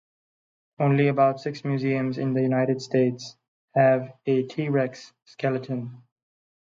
[0.79, 3.35] Only about six museums in the United States
[3.75, 4.67] have a "T.
[4.67, 6.01] rex" skeleton.